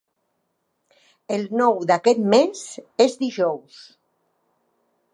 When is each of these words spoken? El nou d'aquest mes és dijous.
El 1.37 1.43
nou 1.61 1.77
d'aquest 1.91 2.23
mes 2.33 2.65
és 3.09 3.17
dijous. 3.23 3.81